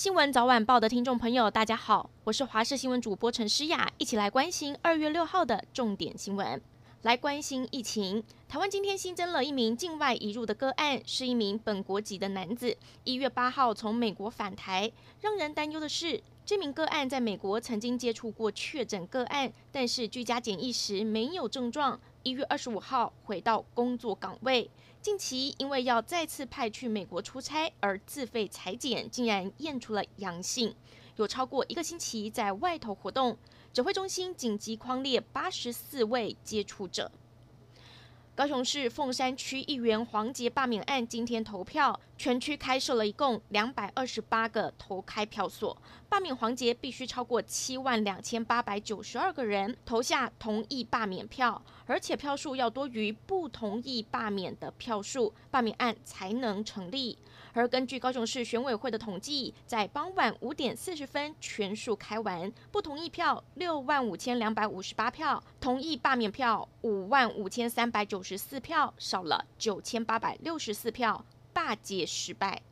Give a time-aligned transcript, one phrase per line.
[0.00, 6.58] 新闻早晚报的听众朋友，大家好，我是华视新闻主播陈诗雅，一起来关心二月六号的重点新闻。
[7.02, 12.74] 来关心疫情，台湾今天新增了一名境外移入的个案，是一名本国籍的男子，
[13.04, 14.90] 一月八号从美国返台。
[15.20, 22.00] 让人担忧的是，这名个案在美国曾经接触过确诊个案，但是居家检疫时没有症状。
[22.22, 30.74] 一月二十五号回到工作岗位，近期因为要再次派去美国出差而自费裁剪，竟然验出了阳性，
[31.16, 33.38] 有超过一个星期在外头活动。
[33.72, 37.10] 指挥中心紧急框列八十四位接触者。
[38.40, 45.76] 高雄市凤山区议员黄杰罢免案今天投票，全区开设了一共两百二十八个投开票所。
[46.08, 57.18] 罢免黄杰必须超过七万两千八百九十二个人投下同意罢免票，而且票数要多于不同意罢免的票数，罢免案才能成立。
[57.52, 72.62] 而根据高雄市选委会的统计，在傍晚五点四十分全数开完，不同意票六万五千两百五十八票，同意罢免票五万五千三百九十四票，少了九千八百六十四票，罢解失败。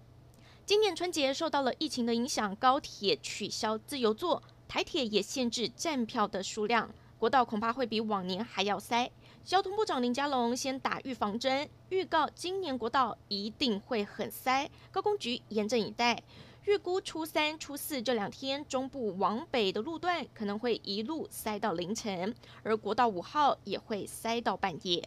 [0.64, 9.10] 今年春节受到了疫情的影响，高铁取消自由座，台铁也限制站票的数量，国道恐怕会比往年还要塞。
[9.48, 16.22] 交通部长林佳龙先打预防针，预告今年国道一定会很塞，高工局严阵以待。
[16.66, 25.02] 预估初三、初四这两天，中部往北的路段可能会一路塞到凌晨，而国道五号也会塞到半夜。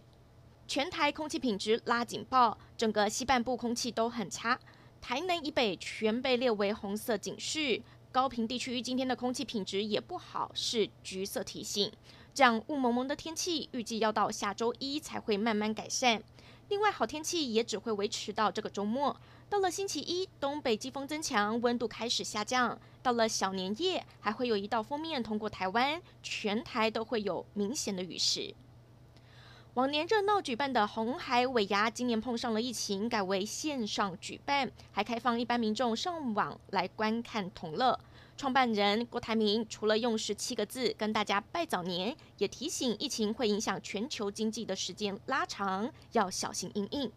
[0.67, 4.59] 全台空气品质拉警报，整个西半部空气都很差，
[5.00, 7.80] 台南以北全被列为红色警示，
[8.11, 11.92] 高屏地区今天的空气品质也不好，是橘色提醒。
[12.33, 16.23] 这样雾蒙蒙的天气，预计要到下周一才会慢慢改善。
[16.69, 19.15] 另外，好天气也只会维持到这个周末。
[19.49, 22.80] 到了星期一，东北季风增强，温度开始下降。
[23.03, 28.53] 到了小年夜，还会有一道锋面通过台湾，全台都会有明显的雨势。
[29.73, 37.99] 往年热闹举办的红海尾牙，今年碰上了疫情，改为线上举办，还开放一般民众上网来观看同乐。
[38.41, 47.11] 创办人郭台铭除了用十七个字跟大家拜早年，也提醒疫情会影响全球经济的时间拉长，要小心应应。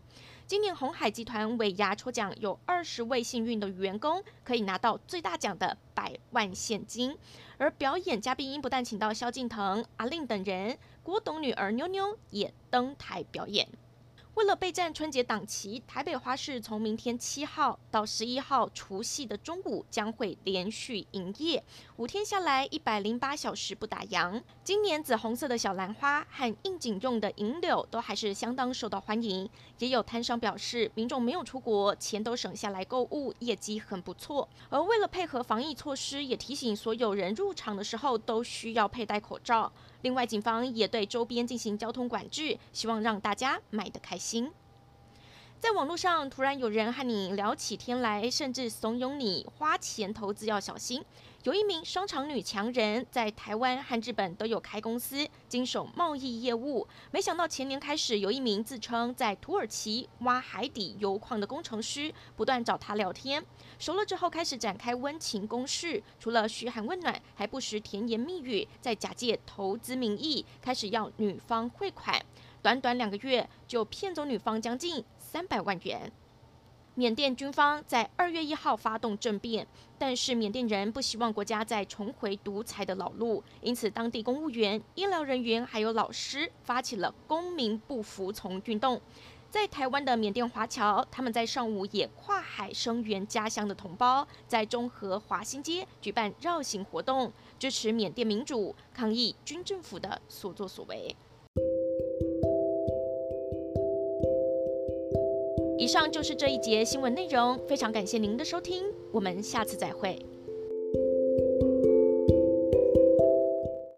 [0.46, 7.16] 今年红海集团尾牙抽奖有二十位幸运的员工可以拿到最大奖的百万现金，
[7.56, 13.66] 而表演嘉宾不但请到萧敬腾、阿令等人，郭董女儿妞妞也登台表演。
[14.34, 21.62] 为了备战春节档期，台北花市从明天七号到十一号除夕的中午将会连续营业，
[21.98, 24.42] 五天下来一百零八小时不打烊。
[24.64, 29.48] 今年紫红色的小兰花和应景用的银柳都还是相当受到欢迎。
[29.78, 34.48] 也有摊商表示，民众没有出国，钱都省下来购物，业绩很不错。
[34.68, 39.70] 而为了配合防疫措施，也提醒所有人入场的时候都需要佩戴口罩。
[40.04, 44.50] 另外，警方也对周边进行交通管制，希望让大家买得开心。
[45.64, 51.02] 在网络上，突然有人和你聊起天来，甚至怂恿你花钱投资要小心。
[51.44, 56.86] 有一名商场女强人，在台湾和日本都有开公司，经手贸易业务。
[57.10, 63.42] 没想到前年开始，有一名自称在土耳其挖海底油矿的工程师，不断找她聊天。
[63.78, 72.22] 熟了之后，开始展开温情攻势，除了嘘寒问暖，还不时甜言蜜语，在假借投资名义，开始要女方汇款。
[72.64, 76.10] 短短两个月，就骗走女方将近三百万元。
[76.94, 79.66] 缅甸军方在二月一号发动政变，
[79.98, 88.98] 但是缅甸人不希望国家再重回独裁的老路，因此当地公务员、医疗人员还有老师发起了公民不服从运动。
[89.50, 101.14] 在台湾的缅甸华侨，他们在上午也跨海声援家乡的同胞，在中和华新街举办绕行活动，支持缅甸民主，抗议军政府的所作所为。
[105.84, 110.18] 以上就是这一节新闻内容，非常感谢您的收听，我们下次再会。